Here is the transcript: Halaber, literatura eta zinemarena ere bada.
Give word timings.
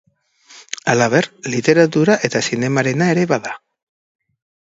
Halaber, 0.93 1.27
literatura 1.55 2.15
eta 2.29 2.41
zinemarena 2.49 3.11
ere 3.17 3.27
bada. 3.35 3.53